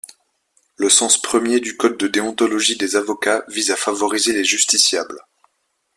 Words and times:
Le 0.77 0.89
sens 0.89 1.21
premier 1.21 1.59
du 1.59 1.77
code 1.77 1.95
de 1.95 2.07
déontologie 2.07 2.75
des 2.75 2.95
avocats 2.95 3.45
vise 3.49 3.69
à 3.69 3.75
favoriser 3.75 4.33
les 4.33 4.43
justiciables. 4.43 5.23